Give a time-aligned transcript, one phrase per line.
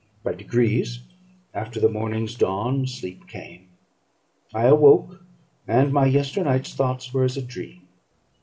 [0.23, 1.01] By degrees,
[1.53, 3.67] after the morning's dawn, sleep came.
[4.51, 5.23] I awoke,
[5.67, 7.87] and my yesternight's thoughts were as a dream.